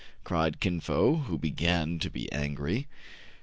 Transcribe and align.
"cried 0.23 0.59
Kin 0.59 0.79
Fo, 0.79 1.17
who 1.17 1.37
began 1.37 1.99
to 1.99 2.09
be 2.09 2.27
angry. 2.31 2.87